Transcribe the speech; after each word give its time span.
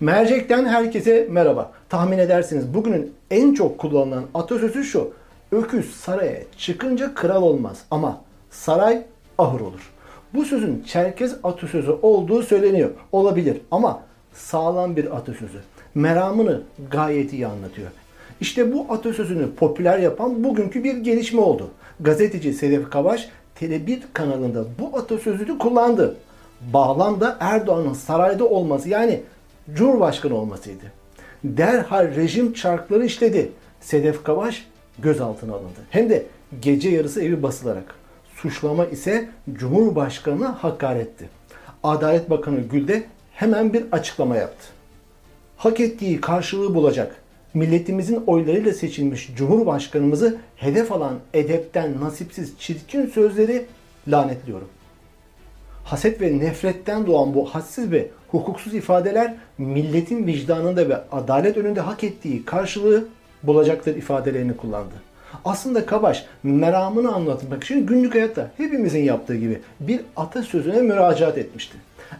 Mercek'ten 0.00 0.64
herkese 0.64 1.26
merhaba. 1.30 1.72
Tahmin 1.88 2.18
edersiniz 2.18 2.74
bugünün 2.74 3.14
en 3.30 3.54
çok 3.54 3.78
kullanılan 3.78 4.24
atasözü 4.34 4.84
şu. 4.84 5.10
Öküz 5.52 5.94
saraya 5.94 6.42
çıkınca 6.56 7.14
kral 7.14 7.42
olmaz 7.42 7.82
ama 7.90 8.20
saray 8.50 9.02
ahır 9.38 9.60
olur. 9.60 9.92
Bu 10.34 10.44
sözün 10.44 10.82
Çerkez 10.82 11.36
atasözü 11.44 11.90
olduğu 11.90 12.42
söyleniyor. 12.42 12.90
Olabilir 13.12 13.60
ama 13.70 14.02
sağlam 14.32 14.96
bir 14.96 15.16
atasözü. 15.16 15.58
Meramını 15.94 16.62
gayet 16.90 17.32
iyi 17.32 17.46
anlatıyor. 17.46 17.88
İşte 18.40 18.72
bu 18.72 18.86
atasözünü 18.90 19.54
popüler 19.54 19.98
yapan 19.98 20.44
bugünkü 20.44 20.84
bir 20.84 20.96
gelişme 20.96 21.40
oldu. 21.40 21.70
Gazeteci 22.00 22.54
Sedef 22.54 22.90
Kavaş 22.90 23.28
Tele1 23.60 24.00
kanalında 24.12 24.64
bu 24.78 24.98
atasözünü 24.98 25.58
kullandı. 25.58 26.16
Bağlam 26.72 27.20
da 27.20 27.36
Erdoğan'ın 27.40 27.92
sarayda 27.92 28.44
olması 28.44 28.88
yani 28.88 29.20
Cumhurbaşkanı 29.74 30.34
olmasıydı. 30.34 30.84
Derhal 31.44 32.14
rejim 32.14 32.52
çarkları 32.52 33.06
işledi. 33.06 33.52
Sedef 33.80 34.24
Kavaş 34.24 34.66
gözaltına 34.98 35.54
alındı. 35.54 35.80
Hem 35.90 36.10
de 36.10 36.26
gece 36.62 36.88
yarısı 36.88 37.22
evi 37.22 37.42
basılarak. 37.42 37.94
Suçlama 38.36 38.86
ise 38.86 39.28
Cumhurbaşkanı'na 39.52 40.64
hakaretti. 40.64 41.28
Adalet 41.82 42.30
Bakanı 42.30 42.60
Gül 42.60 42.88
de 42.88 43.04
hemen 43.32 43.72
bir 43.72 43.84
açıklama 43.92 44.36
yaptı. 44.36 44.66
Hak 45.56 45.80
ettiği 45.80 46.20
karşılığı 46.20 46.74
bulacak. 46.74 47.16
Milletimizin 47.54 48.22
oylarıyla 48.26 48.72
seçilmiş 48.72 49.30
Cumhurbaşkanımızı 49.36 50.36
hedef 50.56 50.92
alan 50.92 51.14
edepten 51.34 52.00
nasipsiz 52.00 52.58
çirkin 52.58 53.06
sözleri 53.06 53.66
lanetliyorum. 54.08 54.68
Haset 55.90 56.20
ve 56.20 56.38
nefretten 56.38 57.06
doğan 57.06 57.34
bu 57.34 57.46
hassiz 57.46 57.90
ve 57.90 58.08
hukuksuz 58.28 58.74
ifadeler 58.74 59.34
milletin 59.58 60.26
vicdanında 60.26 60.88
ve 60.88 60.96
adalet 61.12 61.56
önünde 61.56 61.80
hak 61.80 62.04
ettiği 62.04 62.44
karşılığı 62.44 63.04
bulacaktır 63.42 63.96
ifadelerini 63.96 64.56
kullandı. 64.56 64.94
Aslında 65.44 65.86
Kabaş 65.86 66.26
meramını 66.42 67.14
anlatmak 67.14 67.64
için 67.64 67.86
günlük 67.86 68.14
hayatta 68.14 68.50
hepimizin 68.56 69.02
yaptığı 69.02 69.36
gibi 69.36 69.60
bir 69.80 70.00
atasözüne 70.16 70.82
müracaat 70.82 71.38
etmişti. 71.38 71.76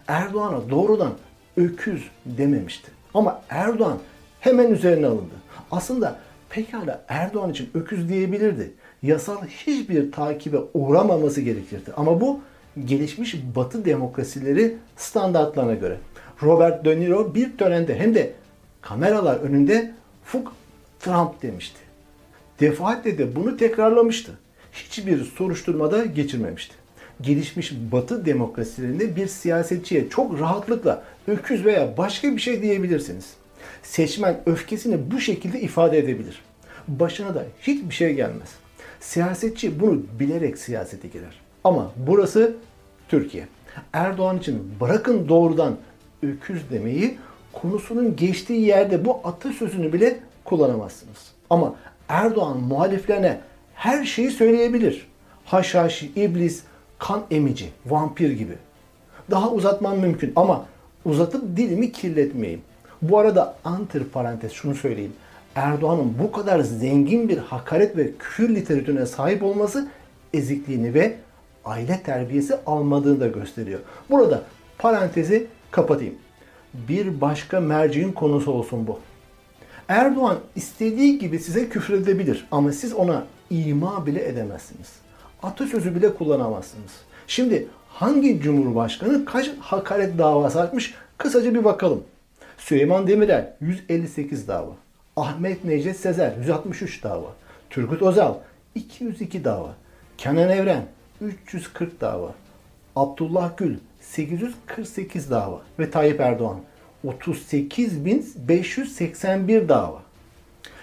Erdoğan'a 0.09 0.71
doğrudan 0.71 1.13
öküz 1.57 2.09
dememişti. 2.27 2.91
Ama 3.15 3.43
Erdoğan 3.49 3.99
hemen 4.41 4.71
üzerine 4.71 5.07
alındı. 5.07 5.35
Aslında 5.71 6.17
pekala 6.49 7.03
Erdoğan 7.09 7.51
için 7.51 7.71
öküz 7.75 8.09
diyebilirdi. 8.09 8.73
Yasal 9.03 9.47
hiçbir 9.47 10.13
takibe 10.13 10.59
uğramaması 10.75 11.41
gerekirdi. 11.41 11.91
Ama 11.97 12.21
bu 12.21 12.41
gelişmiş 12.85 13.37
batı 13.57 13.85
demokrasileri 13.85 14.77
standartlarına 14.97 15.75
göre. 15.75 15.97
Robert 16.43 16.85
De 16.85 17.01
Niro 17.01 17.35
bir 17.35 17.57
törende 17.59 17.99
hem 17.99 18.15
de 18.15 18.33
kameralar 18.83 19.37
önünde 19.37 19.93
Fuk 20.25 20.53
Trump 21.01 21.43
demişti. 21.43 21.79
Defaatle 22.61 23.19
de 23.19 23.37
bunu 23.37 23.57
tekrarlamıştı. 23.57 24.33
Hiçbir 24.73 25.25
soruşturmada 25.25 26.05
geçirmemişti. 26.05 26.75
Gelişmiş 27.21 27.73
batı 27.93 28.27
demokrasilerinde 28.27 29.17
bir 29.17 29.27
siyasetçiye 29.27 30.09
çok 30.09 30.41
rahatlıkla 30.41 31.03
öküz 31.29 31.65
veya 31.65 31.97
başka 31.97 32.37
bir 32.37 32.41
şey 32.41 32.63
diyebilirsiniz. 32.63 33.35
Seçmen 33.83 34.41
öfkesini 34.47 35.11
bu 35.11 35.21
şekilde 35.21 35.61
ifade 35.61 35.99
edebilir. 35.99 36.43
Başına 36.89 37.35
da 37.35 37.45
hiçbir 37.63 37.95
şey 37.95 38.15
gelmez. 38.15 38.49
Siyasetçi 39.01 39.81
bunu 39.81 40.03
bilerek 40.21 40.59
siyasete 40.59 41.09
girer. 41.09 41.40
Ama 41.65 41.91
burası 41.97 42.57
Türkiye. 43.09 43.49
Erdoğan 43.93 44.39
için 44.39 44.75
bırakın 44.81 45.29
doğrudan 45.29 45.77
öküz 46.23 46.71
demeyi 46.71 47.19
konusunun 47.53 48.17
geçtiği 48.17 48.61
yerde 48.61 49.05
bu 49.05 49.21
atasözünü 49.25 49.93
bile 49.93 50.19
kullanamazsınız. 50.45 51.33
Ama 51.51 51.75
Erdoğan 52.09 52.61
muhaliflerine 52.61 53.41
her 53.75 54.05
şeyi 54.05 54.31
söyleyebilir. 54.31 55.07
Haşhaş, 55.45 56.03
iblis, 56.03 56.63
kan 56.99 57.23
emici, 57.31 57.69
vampir 57.87 58.31
gibi. 58.31 58.55
Daha 59.31 59.51
uzatmam 59.51 59.99
mümkün 59.99 60.33
ama 60.37 60.67
uzatıp 61.05 61.57
dilimi 61.57 61.93
kirletmeyeyim. 61.93 62.63
Bu 63.03 63.19
arada 63.19 63.57
antır 63.65 64.05
parantez 64.05 64.53
şunu 64.53 64.75
söyleyeyim. 64.75 65.13
Erdoğan'ın 65.55 66.15
bu 66.23 66.33
kadar 66.33 66.61
zengin 66.61 67.29
bir 67.29 67.39
hakaret 67.39 67.97
ve 67.97 68.11
küfür 68.19 68.55
literatürüne 68.55 69.07
sahip 69.07 69.43
olması 69.43 69.89
ezikliğini 70.35 70.95
ve 70.95 71.17
aile 71.65 72.03
terbiyesi 72.03 72.57
almadığını 72.67 73.21
da 73.21 73.27
gösteriyor. 73.27 73.81
Burada 74.11 74.43
parantezi 74.79 75.47
kapatayım. 75.71 76.15
Bir 76.75 77.21
başka 77.21 77.61
merceğin 77.61 78.13
konusu 78.13 78.53
olsun 78.53 78.87
bu. 78.87 78.99
Erdoğan 79.89 80.39
istediği 80.57 81.19
gibi 81.19 81.39
size 81.39 81.69
küfredebilir 81.69 82.47
ama 82.51 82.73
siz 82.73 82.93
ona 82.93 83.25
ima 83.51 84.07
bile 84.07 84.29
edemezsiniz. 84.29 84.93
Atasözü 85.43 85.95
bile 85.95 86.15
kullanamazsınız. 86.15 86.93
Şimdi 87.27 87.67
hangi 87.89 88.41
cumhurbaşkanı 88.41 89.25
kaç 89.25 89.51
hakaret 89.61 90.19
davası 90.19 90.61
açmış 90.61 90.95
kısaca 91.19 91.55
bir 91.55 91.65
bakalım. 91.65 92.05
Süleyman 92.59 93.07
Demirel 93.07 93.53
158 93.61 94.49
dava. 94.49 94.73
Ahmet 95.17 95.65
Necdet 95.65 95.97
Sezer 95.97 96.37
163 96.37 97.03
dava. 97.03 97.33
Turgut 97.71 98.03
Özal 98.03 98.35
202 98.75 99.45
dava. 99.45 99.75
Kenan 100.19 100.51
Evren 100.51 100.85
340 101.21 102.01
dava. 102.01 102.35
Abdullah 102.97 103.57
Gül 103.57 103.77
848 104.01 105.31
dava 105.31 105.63
ve 105.79 105.91
Tayyip 105.91 106.21
Erdoğan 106.21 106.61
38.581 107.07 109.69
dava. 109.69 110.03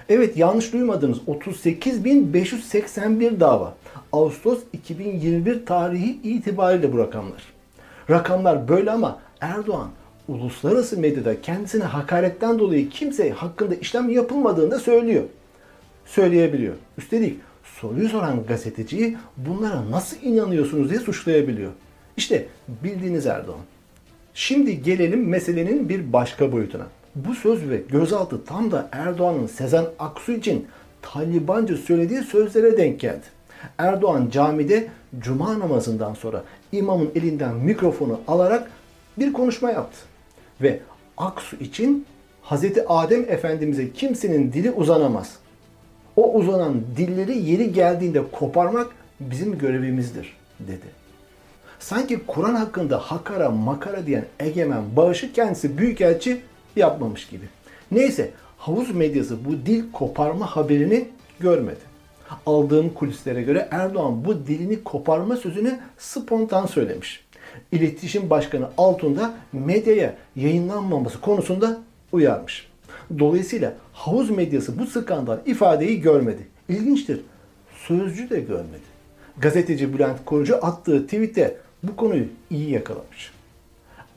Evet 0.10 0.38
yanlış 0.38 0.74
duymadınız. 0.74 1.18
38.581 1.18 3.40
dava. 3.40 3.76
Ağustos 4.12 4.60
2021 4.74 5.66
tarihi 5.66 6.20
itibariyle 6.24 6.94
bu 6.94 6.98
rakamlar. 6.98 7.44
Rakamlar 8.10 8.68
böyle 8.68 8.92
ama 8.92 9.20
Erdoğan 9.42 9.90
uluslararası 10.28 11.00
medyada 11.00 11.42
kendisine 11.42 11.84
hakaretten 11.84 12.60
dolayı 12.60 12.90
kimse 12.90 13.32
hakkında 13.32 13.76
işlem 13.76 14.10
yapılmadığını 14.10 14.72
da 14.72 14.80
söylüyor. 14.80 15.24
Söyleyebiliyor. 16.06 16.76
Üstelik 16.98 17.40
soruyu 17.82 18.10
soran 18.10 18.46
gazeteciyi 18.46 19.18
bunlara 19.38 19.92
nasıl 19.92 20.18
inanıyorsunuz 20.22 20.90
diye 20.90 21.00
suçlayabiliyor. 21.00 21.72
İşte 22.18 22.46
bildiğiniz 22.84 23.26
Erdoğan. 23.26 23.60
Şimdi 24.34 24.84
gelelim 24.84 25.28
meselenin 25.28 25.90
bir 25.90 26.14
başka 26.14 26.52
boyutuna. 26.52 26.88
Bu 27.16 27.36
söz 27.36 27.70
ve 27.70 27.82
gözaltı 27.90 28.46
tam 28.46 28.72
da 28.72 28.90
Erdoğan'ın 28.92 29.48
Sezen 29.48 29.86
Aksu 30.00 30.32
için 30.32 30.68
Talibanca 31.02 31.78
söylediği 31.78 32.22
sözlere 32.22 32.78
denk 32.78 33.00
geldi. 33.00 33.26
Erdoğan 33.78 34.30
camide 34.32 34.88
cuma 35.20 35.60
namazından 35.60 36.14
sonra 36.14 36.44
imamın 36.72 37.12
elinden 37.16 37.56
mikrofonu 37.56 38.20
alarak 38.28 38.72
bir 39.18 39.34
konuşma 39.34 39.72
yaptı. 39.72 39.98
Ve 40.62 40.80
Aksu 41.18 41.56
için 41.56 42.06
Hazreti 42.42 42.88
Adem 42.88 43.22
Efendimiz'e 43.22 43.92
kimsenin 43.92 44.54
dili 44.54 44.72
uzanamaz. 44.72 45.40
O 46.18 46.34
uzanan 46.34 46.82
dilleri 46.98 47.38
yeri 47.38 47.74
geldiğinde 47.74 48.24
koparmak 48.32 48.88
bizim 49.20 49.58
görevimizdir 49.58 50.38
dedi. 50.60 50.86
Sanki 51.80 52.20
Kur'an 52.28 52.56
hakkında 52.56 52.98
hakara 52.98 53.50
makara 53.50 54.06
diyen 54.06 54.26
egemen 54.40 54.84
bağışı 54.96 55.34
kendisi 55.34 55.78
büyükelçi 55.78 56.42
yapmamış 56.76 57.28
gibi. 57.28 57.46
Neyse 57.92 58.32
havuz 58.58 58.96
medyası 58.96 59.46
bu 59.46 59.52
dil 59.52 59.92
koparma 59.92 60.46
haberini 60.46 61.08
görmedi. 61.40 61.80
Aldığım 62.46 62.90
kulislere 62.90 63.42
göre 63.42 63.68
Erdoğan 63.72 64.26
bu 64.26 64.48
dilini 64.48 64.84
koparma 64.84 65.36
sözünü 65.36 65.80
spontan 65.98 66.66
söylemiş. 66.66 67.26
İletişim 67.72 68.30
Başkanı 68.30 68.68
Altun 68.78 69.18
da 69.18 69.34
medyaya 69.54 70.16
yayınlanmaması 70.36 71.22
konusunda 71.22 71.78
uyarmış. 72.12 72.68
Dolayısıyla 73.20 73.74
havuz 73.94 74.30
medyası 74.30 74.80
bu 74.80 74.86
skandal 74.86 75.38
ifadeyi 75.46 76.02
görmedi. 76.02 76.48
İlginçtir. 76.70 77.22
Sözcü 77.88 78.30
de 78.30 78.40
görmedi. 78.40 78.88
Gazeteci 79.38 79.94
Bülent 79.94 80.26
Korucu 80.26 80.66
attığı 80.66 81.04
tweette 81.04 81.58
bu 81.84 81.96
konuyu 81.96 82.26
iyi 82.50 82.70
yakalamış. 82.70 83.32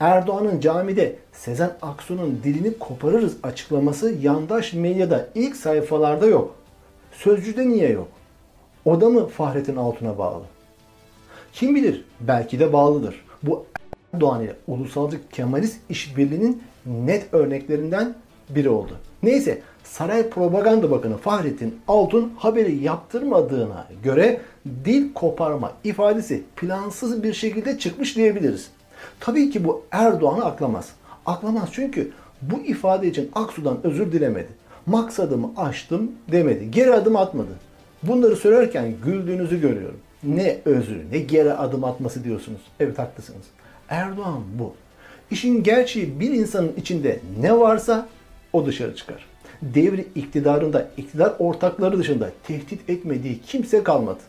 Erdoğan'ın 0.00 0.60
camide 0.60 1.16
Sezen 1.32 1.70
Aksu'nun 1.82 2.40
dilini 2.44 2.78
koparırız 2.78 3.36
açıklaması 3.42 4.14
yandaş 4.22 4.72
medyada 4.72 5.28
ilk 5.34 5.56
sayfalarda 5.56 6.26
yok. 6.26 6.54
Sözcüde 7.12 7.68
niye 7.68 7.88
yok? 7.88 8.08
O 8.84 9.00
da 9.00 9.08
mı 9.08 9.28
Fahrettin 9.28 9.76
Altun'a 9.76 10.18
bağlı? 10.18 10.42
Kim 11.52 11.74
bilir 11.74 12.04
belki 12.20 12.58
de 12.58 12.72
bağlıdır. 12.72 13.24
Bu 13.42 13.66
Erdoğan 14.14 14.42
ile 14.42 14.56
ulusalcı 14.66 15.20
Kemalist 15.32 15.76
işbirliğinin 15.88 16.62
net 16.86 17.34
örneklerinden 17.34 18.14
biri 18.54 18.68
oldu. 18.68 18.92
Neyse 19.22 19.62
Saray 19.84 20.30
Propaganda 20.30 20.90
Bakanı 20.90 21.16
Fahrettin 21.16 21.80
Altun 21.88 22.32
haberi 22.36 22.76
yaptırmadığına 22.76 23.86
göre 24.02 24.40
dil 24.84 25.12
koparma 25.14 25.72
ifadesi 25.84 26.42
plansız 26.56 27.22
bir 27.22 27.32
şekilde 27.32 27.78
çıkmış 27.78 28.16
diyebiliriz. 28.16 28.70
Tabii 29.20 29.50
ki 29.50 29.64
bu 29.64 29.82
Erdoğan'ı 29.90 30.44
aklamaz. 30.44 30.88
Aklamaz 31.26 31.68
çünkü 31.72 32.10
Bu 32.42 32.60
ifade 32.60 33.08
için 33.08 33.30
Aksu'dan 33.34 33.78
özür 33.84 34.12
dilemedi. 34.12 34.48
Maksadımı 34.86 35.50
aştım 35.56 36.12
demedi. 36.32 36.70
Geri 36.70 36.94
adım 36.94 37.16
atmadı. 37.16 37.52
Bunları 38.02 38.36
söylerken 38.36 38.94
güldüğünüzü 39.04 39.60
görüyorum. 39.60 39.96
Ne 40.22 40.58
özrü 40.64 41.02
ne 41.12 41.18
geri 41.18 41.52
adım 41.52 41.84
atması 41.84 42.24
diyorsunuz. 42.24 42.60
Evet 42.80 42.98
haklısınız. 42.98 43.46
Erdoğan 43.88 44.42
bu. 44.58 44.74
İşin 45.30 45.62
gerçeği 45.62 46.20
bir 46.20 46.30
insanın 46.30 46.72
içinde 46.76 47.20
ne 47.40 47.58
varsa 47.58 48.08
o 48.52 48.66
dışarı 48.66 48.96
çıkar. 48.96 49.26
Devri 49.62 50.06
iktidarında 50.14 50.90
iktidar 50.96 51.34
ortakları 51.38 51.98
dışında 51.98 52.30
tehdit 52.42 52.90
etmediği 52.90 53.40
kimse 53.46 53.84
kalmadı. 53.84 54.20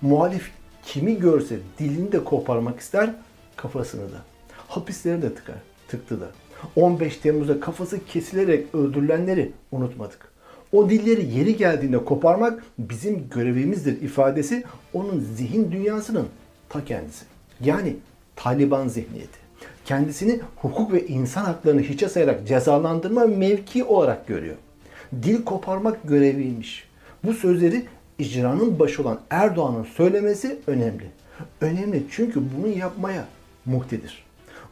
Muhalif 0.00 0.50
kimi 0.84 1.18
görse 1.18 1.58
dilini 1.78 2.12
de 2.12 2.24
koparmak 2.24 2.80
ister, 2.80 3.10
kafasını 3.56 4.12
da. 4.12 4.16
Hapisleri 4.68 5.22
de 5.22 5.34
tıkar, 5.34 5.56
tıktı 5.88 6.20
da. 6.20 6.28
15 6.76 7.16
Temmuz'da 7.16 7.60
kafası 7.60 8.04
kesilerek 8.04 8.74
öldürülenleri 8.74 9.52
unutmadık. 9.72 10.30
O 10.72 10.90
dilleri 10.90 11.38
yeri 11.38 11.56
geldiğinde 11.56 12.04
koparmak 12.04 12.64
bizim 12.78 13.28
görevimizdir 13.28 14.02
ifadesi 14.02 14.64
onun 14.92 15.20
zihin 15.20 15.72
dünyasının 15.72 16.26
ta 16.68 16.84
kendisi. 16.84 17.24
Yani 17.60 17.96
Taliban 18.36 18.88
zihniyeti. 18.88 19.38
Kendisini 19.84 20.40
hukuk 20.56 20.92
ve 20.92 21.06
insan 21.06 21.44
haklarını 21.44 21.80
hiçe 21.80 22.08
sayarak 22.08 22.48
cezalandırma 22.48 23.26
mevki 23.26 23.84
olarak 23.84 24.26
görüyor. 24.26 24.56
Dil 25.22 25.44
koparmak 25.44 25.98
göreviymiş. 26.04 26.88
Bu 27.24 27.34
sözleri 27.34 27.86
icranın 28.18 28.78
başı 28.78 29.02
olan 29.02 29.20
Erdoğan'ın 29.30 29.84
söylemesi 29.84 30.58
önemli. 30.66 31.04
Önemli 31.60 32.02
çünkü 32.10 32.40
bunu 32.56 32.68
yapmaya 32.68 33.24
muhtedir. 33.66 34.24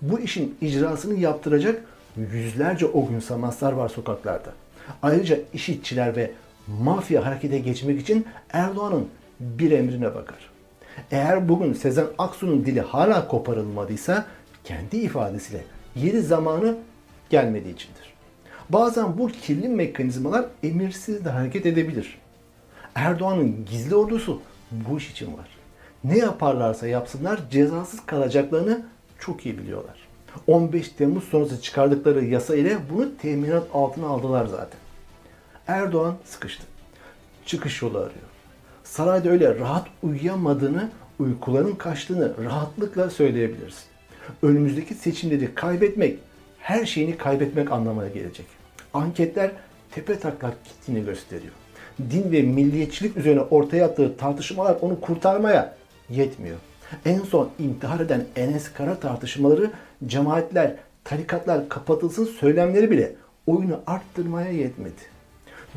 Bu 0.03 0.21
işin 0.21 0.57
icrasını 0.61 1.15
yaptıracak 1.15 1.83
yüzlerce 2.33 2.87
o 2.87 3.09
gün 3.09 3.21
samaslar 3.21 3.73
var 3.73 3.89
sokaklarda. 3.89 4.53
Ayrıca 5.03 5.39
işitçiler 5.53 6.17
ve 6.17 6.31
mafya 6.83 7.27
harekete 7.27 7.59
geçmek 7.59 8.01
için 8.01 8.27
Erdoğan'ın 8.53 9.09
bir 9.41 9.71
emrine 9.71 10.15
bakar. 10.15 10.51
Eğer 11.11 11.49
bugün 11.49 11.73
Sezen 11.73 12.07
Aksu'nun 12.19 12.67
dili 12.67 12.81
hala 12.81 13.29
koparılmadıysa 13.29 14.27
kendi 14.65 14.97
ifadesiyle 14.97 15.65
yeri 15.97 16.23
zamanı 16.23 16.77
gelmediği 17.31 17.75
içindir. 17.75 18.15
Bazen 18.71 19.19
bu 19.19 19.29
kirli 19.29 19.69
mekanizmalar 19.69 20.47
emirsiz 20.63 21.25
de 21.25 21.31
hareket 21.31 21.67
edebilir. 21.67 22.19
Erdoğan'ın 22.95 23.65
gizli 23.71 23.95
ordusu 23.95 24.41
bu 24.71 24.99
iş 24.99 25.11
için 25.11 25.27
var. 25.27 25.49
Ne 26.05 26.19
yaparlarsa 26.19 26.87
yapsınlar 26.87 27.41
cezasız 27.51 28.07
kalacaklarını 28.07 28.83
çok 29.19 29.47
iyi 29.47 29.59
biliyorlar. 29.59 30.09
15 30.47 30.89
Temmuz 30.89 31.25
sonrası 31.25 31.63
çıkardıkları 31.63 32.25
yasa 32.25 32.57
ile 32.57 32.79
bunu 32.91 33.17
teminat 33.17 33.67
altına 33.75 34.07
aldılar 34.07 34.47
zaten. 34.47 34.81
Erdoğan 35.67 36.15
sıkıştı. 36.25 36.65
Çıkış 37.47 37.83
yolu 37.83 37.99
arıyor. 37.99 38.29
Sarayda 38.85 39.29
öyle 39.29 39.59
rahat 39.59 39.87
uyuyamadığını, 40.03 40.91
uykuların 41.19 41.75
kaçtığını 41.75 42.45
rahatlıkla 42.45 43.11
söyleyebilirsin. 43.11 43.85
Önümüzdeki 44.43 44.95
seçimleri 44.95 45.55
kaybetmek, 45.55 46.19
her 46.59 46.87
şeyini 46.87 47.17
kaybetmek 47.17 47.73
anlamına 47.73 48.09
gelecek. 48.09 48.47
Anketler 48.95 49.51
tepe 49.91 50.19
taklak 50.19 50.65
gittiğini 50.65 51.05
gösteriyor. 51.05 51.53
Din 52.11 52.33
ve 52.33 52.43
milliyetçilik 52.43 53.17
üzerine 53.17 53.41
ortaya 53.41 53.87
attığı 53.87 54.17
tartışmalar 54.17 54.77
onu 54.81 55.01
kurtarmaya 55.01 55.75
yetmiyor. 56.11 56.57
En 57.05 57.19
son 57.19 57.51
intihar 57.59 58.01
eden 58.01 58.25
Enes 58.37 58.73
Kara 58.73 59.01
tartışmaları 59.01 59.71
cemaatler, 60.07 60.75
tarikatlar 61.05 61.69
kapatılsın 61.69 62.25
söylemleri 62.25 62.91
bile 62.91 63.15
oyunu 63.47 63.81
arttırmaya 63.87 64.51
yetmedi. 64.51 65.01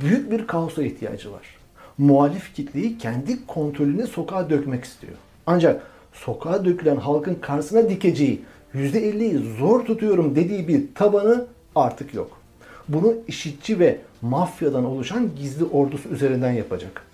Büyük 0.01 0.31
bir 0.31 0.47
kaosa 0.47 0.83
ihtiyacı 0.83 1.31
var. 1.31 1.57
Muhalif 1.97 2.55
kitleyi 2.55 2.97
kendi 2.97 3.45
kontrolüne 3.45 4.07
sokağa 4.07 4.49
dökmek 4.49 4.83
istiyor. 4.83 5.13
Ancak 5.45 5.83
sokağa 6.13 6.65
dökülen 6.65 6.97
halkın 6.97 7.35
karşısına 7.35 7.89
dikeceği 7.89 8.41
%50'yi 8.75 9.55
zor 9.59 9.85
tutuyorum 9.85 10.35
dediği 10.35 10.67
bir 10.67 10.95
tabanı 10.95 11.45
artık 11.75 12.13
yok. 12.13 12.41
Bunu 12.87 13.13
işitçi 13.27 13.79
ve 13.79 13.97
mafyadan 14.21 14.85
oluşan 14.85 15.29
gizli 15.35 15.65
ordusu 15.65 16.09
üzerinden 16.09 16.51
yapacak. 16.51 17.05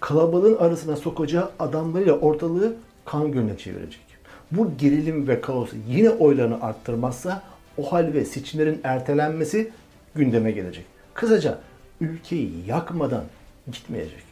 Kalabalığın 0.00 0.56
arasına 0.56 0.96
sokacağı 0.96 1.50
adamlarıyla 1.58 2.12
ortalığı 2.12 2.74
kan 3.04 3.32
gölüne 3.32 3.58
çevirecek. 3.58 4.00
Bu 4.50 4.76
gerilim 4.78 5.28
ve 5.28 5.40
kaosu 5.40 5.76
yine 5.88 6.10
oylarını 6.10 6.62
arttırmazsa 6.62 7.42
o 7.78 7.92
hal 7.92 8.12
ve 8.12 8.24
seçimlerin 8.24 8.80
ertelenmesi 8.84 9.70
gündeme 10.14 10.50
gelecek. 10.50 10.84
Kısaca 11.14 11.58
ülkeyi 12.00 12.52
yakmadan 12.66 13.24
gitmeyecek. 13.72 14.22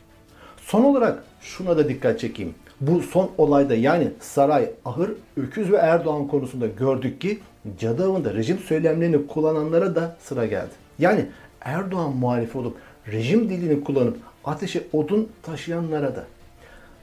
Son 0.56 0.84
olarak 0.84 1.24
şuna 1.40 1.76
da 1.76 1.88
dikkat 1.88 2.20
çekeyim. 2.20 2.54
Bu 2.80 3.02
son 3.02 3.30
olayda 3.38 3.74
yani 3.74 4.10
saray, 4.20 4.70
ahır, 4.84 5.10
öküz 5.36 5.72
ve 5.72 5.76
Erdoğan 5.76 6.28
konusunda 6.28 6.66
gördük 6.66 7.20
ki 7.20 7.38
cadı 7.80 8.04
avında 8.04 8.34
rejim 8.34 8.58
söylemlerini 8.58 9.26
kullananlara 9.26 9.94
da 9.94 10.16
sıra 10.20 10.46
geldi. 10.46 10.70
Yani 10.98 11.26
Erdoğan 11.60 12.16
muhalifi 12.16 12.58
olup 12.58 12.76
rejim 13.12 13.48
dilini 13.48 13.84
kullanıp 13.84 14.16
ateşe 14.44 14.82
odun 14.92 15.28
taşıyanlara 15.42 16.16
da 16.16 16.24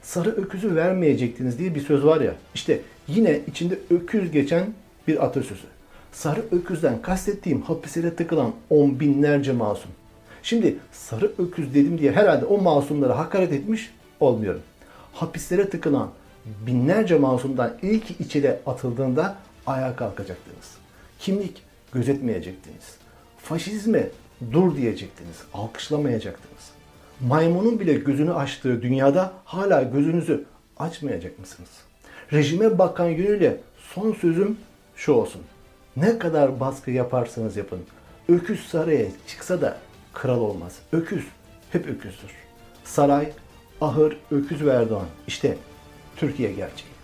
sarı 0.02 0.30
öküzü 0.30 0.76
vermeyecektiniz 0.76 1.60
diye 1.60 1.76
bir 1.76 1.82
söz 1.82 2.06
var 2.06 2.22
ya. 2.22 2.34
İşte 2.56 2.82
yine 3.08 3.40
içinde 3.48 3.80
öküz 3.90 4.32
geçen 4.32 4.66
bir 5.08 5.26
atasözü. 5.26 5.66
Sarı 6.12 6.42
öküzden 6.52 7.02
kastettiğim 7.02 7.62
hapislere 7.62 8.16
tıkılan 8.16 8.52
on 8.70 9.00
binlerce 9.00 9.52
masum. 9.52 9.92
Şimdi 10.44 10.76
sarı 10.92 11.32
öküz 11.38 11.74
dedim 11.74 11.98
diye 11.98 12.12
herhalde 12.12 12.46
o 12.46 12.62
masumlara 12.62 13.18
hakaret 13.18 13.54
etmiş 13.54 13.94
olmuyorum. 14.20 14.62
Hapislere 15.16 15.70
tıkılan 15.70 16.10
binlerce 16.46 17.18
masumdan 17.20 17.78
ilk 17.82 18.22
içeri 18.22 18.60
atıldığında 18.66 19.36
ayağa 19.68 19.96
kalkacaktınız. 19.96 20.78
Kimlik 21.20 21.64
gözetmeyecektiniz. 21.92 22.98
Faşizme 23.38 24.10
dur 24.52 24.76
diyecektiniz. 24.76 25.38
Alkışlamayacaktınız. 25.54 26.72
Maymunun 27.28 27.80
bile 27.80 27.94
gözünü 27.94 28.34
açtığı 28.34 28.82
dünyada 28.82 29.34
hala 29.46 29.84
gözünüzü 29.84 30.46
açmayacak 30.78 31.40
mısınız? 31.40 31.70
Rejime 32.34 32.78
bakan 32.78 33.10
yönüyle 33.10 33.58
son 33.94 34.14
sözüm 34.14 34.58
şu 34.96 35.12
olsun. 35.12 35.42
Ne 35.98 36.20
kadar 36.20 36.60
baskı 36.60 36.92
yaparsanız 36.92 37.58
yapın. 37.58 37.80
Öküz 38.30 38.68
saraya 38.68 39.08
çıksa 39.28 39.62
da 39.62 39.78
kral 40.14 40.42
olmaz. 40.42 40.76
Öküz 40.92 41.26
hep 41.72 41.88
öküzdür. 41.88 42.32
Saray, 42.84 43.32
ahır, 43.82 44.18
öküz 44.32 44.66
ve 44.66 44.70
Erdoğan. 44.72 45.08
İşte 45.28 45.58
Türkiye 46.18 46.52
gerçeği. 46.52 46.95